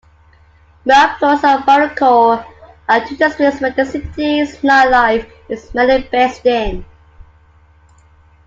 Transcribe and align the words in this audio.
Miraflores 0.83 1.43
and 1.43 1.63
Barranco 1.63 2.43
are 2.89 3.05
two 3.05 3.15
districts 3.17 3.61
where 3.61 3.69
the 3.69 3.85
city's 3.85 4.57
nightlife 4.63 5.29
is 5.47 5.71
mainly 5.75 6.01
based 6.11 6.43
in. 6.43 6.83